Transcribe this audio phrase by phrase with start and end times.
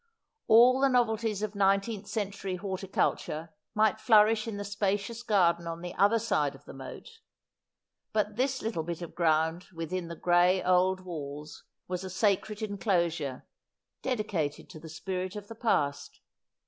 [0.47, 5.81] All the novelties of nineteenth century horti culture might flourish in the spacious garden on
[5.81, 7.19] the other side of the moat;
[8.11, 13.45] but this little bit of ground within the gray old walls was a sacred enclosure,
[14.01, 16.19] dedicated to the spirit of the past.